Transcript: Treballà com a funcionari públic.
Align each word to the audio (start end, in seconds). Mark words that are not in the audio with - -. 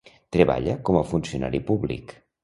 Treballà 0.35 0.73
com 0.89 0.97
a 0.99 1.03
funcionari 1.11 1.61
públic. 1.67 2.15